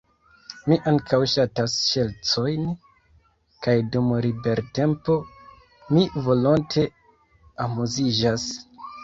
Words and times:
Mi 0.71 0.75
ankaŭ 0.91 1.17
ŝatas 1.33 1.75
ŝercojn 1.89 2.63
kaj 3.67 3.75
dum 3.97 4.09
libertempo 4.27 5.19
mi 5.93 6.07
volonte 6.31 6.89
amuziĝas. 7.69 8.51